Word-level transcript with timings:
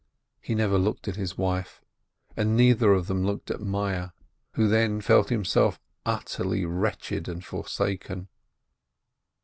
He 0.39 0.55
never 0.55 0.79
looked 0.79 1.07
at 1.07 1.15
his 1.15 1.37
wife, 1.37 1.79
and 2.35 2.57
neither 2.57 2.91
of 2.91 3.05
them 3.05 3.23
looked 3.23 3.51
at 3.51 3.59
Meyerl, 3.61 4.13
who 4.53 4.67
then 4.67 4.99
felt 4.99 5.29
himself 5.29 5.79
utterly 6.07 6.65
wretched 6.65 7.27
and 7.27 7.45
forsaken. 7.45 8.27